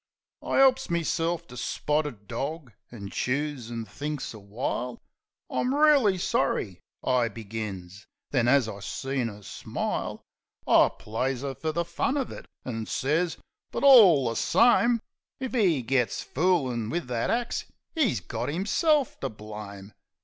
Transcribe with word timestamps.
I 0.41 0.59
'elps 0.59 0.89
meself 0.89 1.45
to 1.49 1.55
spotted 1.55 2.27
dog, 2.27 2.71
an' 2.91 3.11
chews, 3.11 3.69
an' 3.69 3.85
thinks 3.85 4.33
a 4.33 4.39
while. 4.39 4.97
"I'm 5.47 5.75
reely 5.75 6.17
sorry," 6.17 6.79
I 7.03 7.27
begins. 7.27 8.07
Then, 8.31 8.47
as 8.47 8.67
I 8.67 8.79
seen 8.79 9.29
'er 9.29 9.43
smile, 9.43 10.23
I 10.65 10.89
plays 10.97 11.43
'er 11.43 11.53
fer 11.53 11.71
the 11.71 11.85
fun 11.85 12.15
uv 12.15 12.31
it, 12.31 12.47
an' 12.65 12.87
sez, 12.87 13.37
"But, 13.71 13.83
all 13.83 14.27
the 14.27 14.35
same, 14.35 15.01
If 15.39 15.53
he 15.53 15.83
gits 15.83 16.23
foolin' 16.23 16.89
wiv 16.89 17.05
that 17.05 17.29
axe 17.29 17.65
'e's 17.95 18.21
got 18.21 18.49
'imself 18.49 19.19
to 19.19 19.29
blame." 19.29 19.93